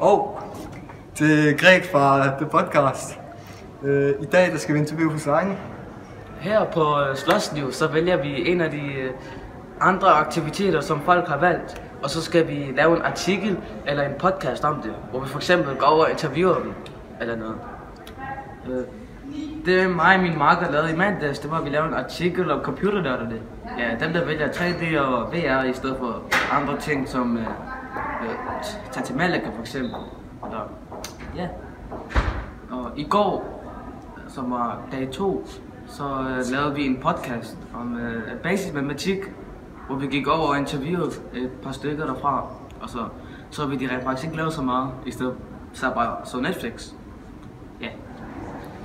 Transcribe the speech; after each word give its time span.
Og 0.00 0.40
til 1.14 1.58
Greg 1.58 1.82
fra 1.92 2.26
The 2.38 2.46
Podcast. 2.46 3.18
Øh, 3.82 4.10
I 4.20 4.24
dag 4.24 4.52
der 4.52 4.58
skal 4.58 4.74
vi 4.74 4.80
interviewe 4.80 5.12
Hussein. 5.12 5.56
Her 6.40 6.64
på 6.64 7.00
øh, 7.00 7.16
Slottsliv, 7.16 7.72
så 7.72 7.86
vælger 7.88 8.22
vi 8.22 8.50
en 8.50 8.60
af 8.60 8.70
de 8.70 8.92
øh, 8.92 9.10
andre 9.80 10.08
aktiviteter, 10.08 10.80
som 10.80 11.00
folk 11.00 11.28
har 11.28 11.38
valgt. 11.38 11.82
Og 12.02 12.10
så 12.10 12.22
skal 12.22 12.48
vi 12.48 12.72
lave 12.76 12.96
en 12.96 13.02
artikel 13.02 13.58
eller 13.86 14.02
en 14.02 14.12
podcast 14.18 14.64
om 14.64 14.82
det, 14.82 14.92
hvor 15.10 15.20
vi 15.20 15.28
for 15.28 15.38
eksempel 15.38 15.74
går 15.76 15.86
over 15.86 16.04
og 16.04 16.10
interviewer 16.10 16.54
dem, 16.54 16.72
eller 17.20 17.36
noget. 17.36 17.54
Øh, 18.70 18.84
Det 19.66 19.90
mig 19.90 20.16
og 20.16 20.22
min 20.22 20.38
marker 20.38 20.70
lavede 20.70 20.92
i 20.92 20.96
mandags, 20.96 21.38
det 21.38 21.50
var 21.50 21.58
at 21.58 21.64
vi 21.64 21.70
lavede 21.70 21.88
en 21.88 21.94
artikel 21.94 22.50
om 22.50 22.60
computernørderne. 22.60 23.34
Ja, 23.78 24.04
dem 24.04 24.12
der 24.12 24.24
vælger 24.24 24.48
3D 24.48 25.00
og 25.00 25.32
VR 25.32 25.64
i 25.64 25.72
stedet 25.72 25.96
for 25.98 26.22
andre 26.52 26.80
ting 26.80 27.08
som 27.08 27.36
øh, 27.36 27.44
øh, 28.24 28.64
tage 28.92 29.06
til 29.06 29.16
Malaga 29.16 29.48
for 29.48 29.60
eksempel. 29.60 30.00
Eller, 30.44 30.68
ja. 31.36 31.48
Og 32.70 32.90
i 32.96 33.04
går, 33.04 33.64
som 34.28 34.50
var 34.50 34.80
dag 34.92 35.10
to, 35.10 35.46
så 35.86 36.04
øh, 36.04 36.52
lavede 36.52 36.74
vi 36.74 36.86
en 36.86 36.96
podcast 36.96 37.58
om 37.74 37.96
øh, 37.96 38.38
basisk 38.42 38.74
matematik, 38.74 39.18
hvor 39.86 39.96
vi 39.96 40.06
gik 40.06 40.28
over 40.28 40.48
og 40.48 40.58
interviewede 40.58 41.10
et 41.34 41.50
par 41.62 41.72
stykker 41.72 42.06
derfra. 42.06 42.46
Og 42.80 42.90
så 42.90 42.98
så 43.54 43.66
vi 43.66 43.76
de 43.76 43.94
rent 43.94 44.04
faktisk 44.04 44.24
ikke 44.24 44.36
lavet 44.36 44.52
så 44.52 44.62
meget, 44.62 44.90
i 45.06 45.10
stedet 45.10 45.34
så 45.72 45.90
bare 45.94 46.16
så 46.24 46.40
Netflix. 46.40 46.92
Ja. 47.80 47.88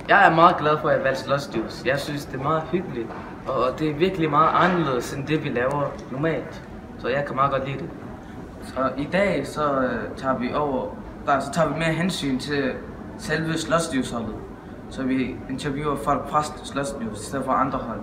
Jeg 0.08 0.26
er 0.26 0.34
meget 0.34 0.56
glad 0.56 0.78
for, 0.80 0.88
at 0.88 0.96
jeg 0.96 1.04
valgte 1.04 1.28
Lost 1.28 1.44
Studios. 1.44 1.82
Jeg 1.86 1.98
synes, 2.00 2.24
det 2.24 2.34
er 2.34 2.42
meget 2.42 2.62
hyggeligt, 2.62 3.08
og 3.48 3.78
det 3.78 3.90
er 3.90 3.94
virkelig 3.94 4.30
meget 4.30 4.50
anderledes 4.54 5.14
end 5.14 5.26
det, 5.26 5.44
vi 5.44 5.48
laver 5.48 5.90
normalt. 6.10 6.62
Så 6.98 7.08
jeg 7.08 7.24
kan 7.26 7.34
meget 7.34 7.50
godt 7.50 7.66
lide 7.66 7.78
det. 7.78 7.88
Så 8.64 8.92
i 8.98 9.08
dag, 9.12 9.46
så 9.46 9.80
øh, 9.80 10.16
tager 10.16 10.38
vi 10.38 10.52
over, 10.52 10.94
der, 11.26 11.40
så 11.40 11.50
tager 11.52 11.68
vi 11.68 11.78
mere 11.78 11.92
hensyn 11.92 12.38
til 12.38 12.72
selve 13.18 13.58
Slottsdiusholdet. 13.58 14.34
Så 14.90 15.02
vi 15.02 15.36
interviewer 15.50 15.96
folk 15.96 16.30
fra 16.30 16.44
Slottsdius, 16.64 17.20
i 17.20 17.24
stedet 17.24 17.44
for 17.44 17.52
andre 17.52 17.78
hold. 17.78 18.00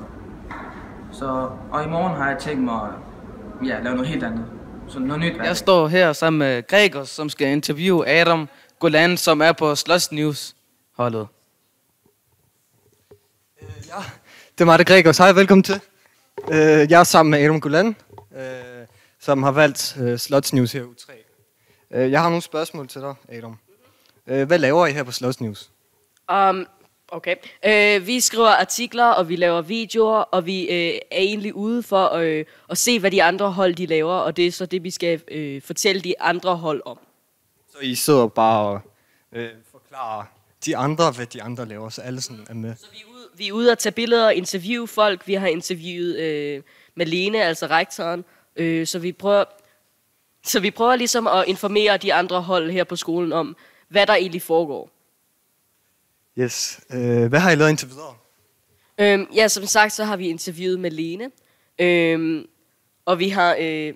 Så, 1.11 1.49
og 1.71 1.83
i 1.83 1.87
morgen 1.87 2.15
har 2.15 2.29
jeg 2.29 2.37
tænkt 2.39 2.63
mig 2.63 2.81
at 2.81 3.67
ja, 3.67 3.79
lave 3.79 3.95
noget 3.95 4.07
helt 4.07 4.23
andet. 4.23 4.45
Så 4.87 4.99
noget 4.99 5.19
nyt. 5.19 5.37
Jeg 5.37 5.57
står 5.57 5.87
her 5.87 6.13
sammen 6.13 6.39
med 6.39 6.67
Gregers, 6.67 7.09
som 7.09 7.29
skal 7.29 7.47
interviewe 7.47 8.07
Adam 8.07 8.49
Golan, 8.79 9.17
som 9.17 9.41
er 9.41 9.51
på 9.51 9.75
Slots 9.75 10.11
News 10.11 10.55
holdet. 10.97 11.27
Ja, 13.61 14.03
det 14.51 14.61
er 14.61 14.65
mig, 14.65 14.79
der 14.79 14.85
Gregers. 14.85 15.17
Hej, 15.17 15.31
velkommen 15.31 15.63
til. 15.63 15.81
Øh, 16.51 16.57
jeg 16.91 16.99
er 16.99 17.03
sammen 17.03 17.31
med 17.31 17.39
Adam 17.39 17.61
Gulan, 17.61 17.95
øh, 18.37 18.76
som 19.19 19.43
har 19.43 19.51
valgt 19.51 19.97
øh, 19.99 20.17
Slots 20.17 20.53
News 20.53 20.71
her 20.71 20.83
u 20.83 20.93
3. 20.93 21.13
Øh, 21.91 22.11
jeg 22.11 22.21
har 22.21 22.29
nogle 22.29 22.41
spørgsmål 22.41 22.87
til 22.87 23.01
dig, 23.01 23.15
Adam. 23.29 23.57
Øh, 24.27 24.47
hvad 24.47 24.59
laver 24.59 24.87
I 24.87 24.91
her 24.91 25.03
på 25.03 25.11
Slots 25.11 25.41
News? 25.41 25.71
Um, 26.31 26.67
okay. 27.09 27.35
Øh, 27.65 28.07
vi 28.07 28.19
skriver 28.19 28.49
artikler, 28.49 29.05
og 29.05 29.29
vi 29.29 29.35
laver 29.35 29.61
videoer, 29.61 30.19
og 30.19 30.45
vi 30.45 30.61
øh, 30.61 30.99
er 31.11 31.19
egentlig 31.19 31.53
ude 31.55 31.83
for 31.83 32.13
øh, 32.13 32.45
at 32.69 32.77
se, 32.77 32.99
hvad 32.99 33.11
de 33.11 33.23
andre 33.23 33.51
hold 33.51 33.75
de 33.75 33.85
laver, 33.85 34.13
og 34.13 34.37
det 34.37 34.47
er 34.47 34.51
så 34.51 34.65
det, 34.65 34.83
vi 34.83 34.91
skal 34.91 35.21
øh, 35.27 35.61
fortælle 35.61 36.01
de 36.01 36.21
andre 36.21 36.55
hold 36.55 36.81
om. 36.85 36.99
Så 37.71 37.77
I 37.81 37.95
sidder 37.95 38.27
bare 38.27 38.67
og 38.67 38.81
øh, 39.31 39.49
forklarer 39.71 40.23
de 40.65 40.77
andre, 40.77 41.11
hvad 41.11 41.25
de 41.25 41.43
andre 41.43 41.65
laver, 41.65 41.89
så 41.89 42.01
alle 42.01 42.21
sådan 42.21 42.45
er 42.49 42.53
med. 42.53 42.75
Så 42.75 42.85
vi 42.91 42.97
er 42.97 43.13
ude, 43.13 43.27
vi 43.37 43.47
er 43.47 43.51
ude 43.51 43.71
og 43.71 43.79
tage 43.79 43.93
billeder 43.93 44.25
og 44.25 44.35
interviewe 44.35 44.87
folk. 44.87 45.27
Vi 45.27 45.33
har 45.33 45.47
interviewet 45.47 46.19
øh, 46.19 46.63
Malene, 46.95 47.43
altså 47.43 47.67
rektoren, 47.67 48.25
øh, 48.57 48.87
så 48.87 48.99
vi 48.99 49.11
prøver... 49.11 49.43
Så 50.43 50.59
vi 50.59 50.71
prøver 50.71 50.95
ligesom 50.95 51.27
at 51.27 51.43
informere 51.47 51.97
de 51.97 52.13
andre 52.13 52.41
hold 52.41 52.71
her 52.71 52.83
på 52.83 52.95
skolen 52.95 53.33
om, 53.33 53.55
hvad 53.87 54.07
der 54.07 54.13
egentlig 54.13 54.41
foregår. 54.41 54.89
Yes. 56.39 56.79
Øh, 56.93 57.25
hvad 57.25 57.39
har 57.39 57.51
I 57.51 57.55
lavet 57.55 57.69
indtil 57.69 57.89
videre? 57.89 58.15
Øhm, 58.97 59.27
ja, 59.35 59.47
som 59.47 59.65
sagt, 59.65 59.93
så 59.93 60.03
har 60.03 60.17
vi 60.17 60.27
interviewet 60.27 60.79
Malene. 60.79 61.31
Øhm, 61.79 62.47
og 63.05 63.19
vi 63.19 63.29
har 63.29 63.57
øh, 63.59 63.93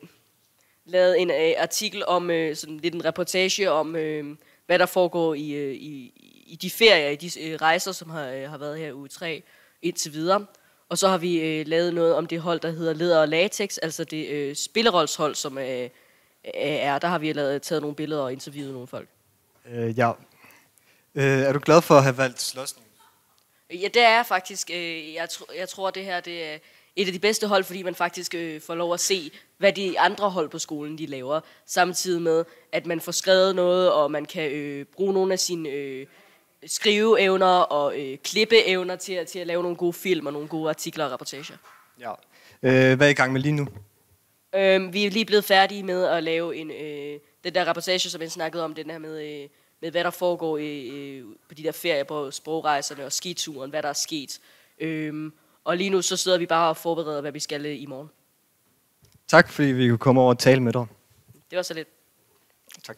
lavet 0.85 1.21
en 1.21 1.31
øh, 1.31 1.53
artikel 1.57 2.05
om, 2.05 2.31
øh, 2.31 2.55
sådan 2.55 2.77
lidt 2.77 2.95
en 2.95 3.05
reportage 3.05 3.71
om, 3.71 3.95
øh, 3.95 4.35
hvad 4.65 4.79
der 4.79 4.85
foregår 4.85 5.33
i, 5.33 5.51
øh, 5.51 5.73
i, 5.73 6.13
i 6.47 6.55
de 6.55 6.69
ferier, 6.69 7.09
i 7.09 7.15
de 7.15 7.49
øh, 7.49 7.55
rejser, 7.61 7.91
som 7.91 8.09
har, 8.09 8.27
øh, 8.27 8.49
har 8.49 8.57
været 8.57 8.77
her 8.77 8.93
uge 8.93 9.07
3 9.07 9.43
indtil 9.81 10.13
videre. 10.13 10.45
Og 10.91 10.97
så 10.97 11.07
har 11.07 11.17
vi 11.17 11.39
øh, 11.39 11.67
lavet 11.67 11.93
noget 11.93 12.15
om 12.15 12.25
det 12.25 12.41
hold, 12.41 12.59
der 12.59 12.71
hedder 12.71 12.93
Leder 12.93 13.19
og 13.19 13.27
Latex, 13.27 13.77
altså 13.81 14.03
det 14.03 14.27
øh, 14.29 14.55
spillerolshold, 14.55 15.35
som 15.35 15.57
øh, 15.57 15.89
er. 16.53 16.99
Der 16.99 17.07
har 17.07 17.19
vi 17.19 17.33
lavet, 17.33 17.61
taget 17.61 17.81
nogle 17.81 17.95
billeder 17.95 18.21
og 18.21 18.31
interviewet 18.31 18.73
nogle 18.73 18.87
folk. 18.87 19.07
Øh, 19.71 19.97
ja. 19.99 20.11
Øh, 21.15 21.23
er 21.39 21.53
du 21.53 21.59
glad 21.59 21.81
for 21.81 21.95
at 21.95 22.03
have 22.03 22.17
valgt 22.17 22.53
News? 22.55 22.75
Ja, 23.73 23.87
det 23.93 24.01
er 24.01 24.23
faktisk. 24.23 24.69
Øh, 24.73 25.13
Jeg, 25.13 25.27
tr- 25.31 25.57
jeg 25.57 25.69
tror, 25.69 25.91
det 25.91 26.05
her 26.05 26.19
det 26.19 26.43
er 26.43 26.57
et 26.95 27.07
af 27.07 27.13
de 27.13 27.19
bedste 27.19 27.47
hold, 27.47 27.63
fordi 27.63 27.83
man 27.83 27.95
faktisk 27.95 28.35
øh, 28.35 28.61
får 28.61 28.75
lov 28.75 28.93
at 28.93 28.99
se, 28.99 29.31
hvad 29.57 29.73
de 29.73 29.99
andre 29.99 30.29
hold 30.29 30.49
på 30.49 30.59
skolen 30.59 30.97
de 30.97 31.05
laver. 31.05 31.39
Samtidig 31.65 32.21
med, 32.21 32.45
at 32.71 32.85
man 32.85 33.01
får 33.01 33.11
skrevet 33.11 33.55
noget, 33.55 33.91
og 33.91 34.11
man 34.11 34.25
kan 34.25 34.51
øh, 34.51 34.85
bruge 34.85 35.13
nogle 35.13 35.33
af 35.33 35.39
sine 35.39 35.69
øh, 35.69 36.07
skriveevner 36.67 37.47
og 37.47 37.99
øh, 37.99 38.17
klippeevner 38.17 38.95
til, 38.95 39.13
at- 39.13 39.27
til 39.27 39.39
at 39.39 39.47
lave 39.47 39.61
nogle 39.61 39.77
gode 39.77 39.93
film 39.93 40.25
og 40.25 40.33
nogle 40.33 40.47
gode 40.47 40.69
artikler 40.69 41.05
og 41.05 41.11
reportager. 41.11 41.57
Ja. 41.99 42.11
Øh, 42.63 42.97
hvad 42.97 43.07
er 43.07 43.11
I 43.11 43.13
gang 43.13 43.33
med 43.33 43.41
lige 43.41 43.51
nu? 43.51 43.67
Øhm, 44.55 44.93
vi 44.93 45.05
er 45.05 45.09
lige 45.11 45.25
blevet 45.25 45.45
færdige 45.45 45.83
med 45.83 46.03
at 46.05 46.23
lave 46.23 46.55
en, 46.55 46.71
øh, 46.71 47.19
den 47.43 47.55
der 47.55 47.69
reportage, 47.69 48.09
som 48.09 48.21
jeg 48.21 48.31
snakkede 48.31 48.63
om, 48.63 48.73
den 48.75 48.89
her 48.89 48.97
med, 48.99 49.41
øh, 49.43 49.49
med 49.81 49.91
hvad 49.91 50.03
der 50.03 50.09
foregår 50.09 50.57
i, 50.57 50.87
øh, 50.87 51.25
på 51.47 51.53
de 51.53 51.63
der 51.63 51.71
ferier 51.71 52.03
på 52.03 52.31
sprogrejserne 52.31 53.05
og 53.05 53.11
skituren, 53.11 53.69
hvad 53.69 53.83
der 53.83 53.89
er 53.89 53.93
sket. 53.93 54.39
Øhm, 54.79 55.33
og 55.63 55.77
lige 55.77 55.89
nu 55.89 56.01
så 56.01 56.17
sidder 56.17 56.37
vi 56.37 56.45
bare 56.45 56.69
og 56.69 56.77
forbereder, 56.77 57.21
hvad 57.21 57.31
vi 57.31 57.39
skal 57.39 57.65
øh, 57.65 57.81
i 57.81 57.85
morgen. 57.85 58.09
Tak, 59.27 59.49
fordi 59.49 59.67
vi 59.67 59.87
kunne 59.89 59.97
komme 59.97 60.21
over 60.21 60.29
og 60.33 60.39
tale 60.39 60.59
med 60.63 60.73
dig. 60.73 60.85
Det 61.51 61.57
var 61.57 61.63
så 61.63 61.73
lidt. 61.73 61.87
Tak. 62.83 62.97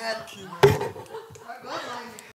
napkin. 0.00 0.48